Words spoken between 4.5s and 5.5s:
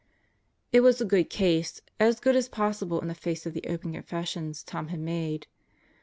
Tom had made.